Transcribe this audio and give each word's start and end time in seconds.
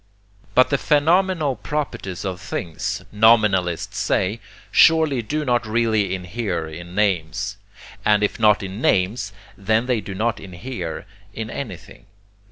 But 0.55 0.71
the 0.71 0.79
phenomenal 0.79 1.55
properties 1.55 2.25
of 2.25 2.41
things, 2.41 3.03
nominalists 3.11 3.99
say, 3.99 4.39
surely 4.71 5.21
do 5.21 5.45
not 5.45 5.63
really 5.67 6.15
inhere 6.15 6.67
in 6.67 6.95
names, 6.95 7.57
and 8.03 8.23
if 8.23 8.39
not 8.39 8.63
in 8.63 8.81
names 8.81 9.31
then 9.55 9.85
they 9.85 10.01
do 10.01 10.15
not 10.15 10.39
inhere 10.39 11.05
in 11.35 11.51
anything. 11.51 12.07